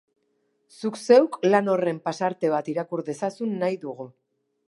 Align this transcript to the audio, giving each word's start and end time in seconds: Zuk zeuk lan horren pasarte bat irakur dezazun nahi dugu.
Zuk 0.79 0.95
zeuk 1.01 1.37
lan 1.49 1.69
horren 1.73 2.01
pasarte 2.09 2.51
bat 2.55 2.73
irakur 2.75 3.05
dezazun 3.11 3.55
nahi 3.65 3.77
dugu. 3.87 4.09